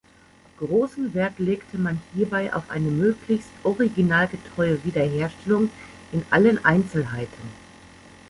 Großen 0.57 1.13
Wert 1.13 1.37
legte 1.37 1.77
man 1.77 2.01
hierbei 2.15 2.51
auf 2.55 2.71
eine 2.71 2.89
möglichst 2.89 3.49
originalgetreue 3.61 4.83
Wiederherstellung 4.83 5.69
in 6.11 6.25
allen 6.31 6.65
Einzelheiten. 6.65 7.49